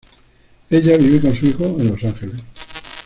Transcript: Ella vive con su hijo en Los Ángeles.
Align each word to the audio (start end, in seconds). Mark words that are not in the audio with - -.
Ella 0.71 0.97
vive 0.97 1.19
con 1.21 1.35
su 1.35 1.45
hijo 1.45 1.63
en 1.79 1.89
Los 1.89 2.03
Ángeles. 2.03 2.41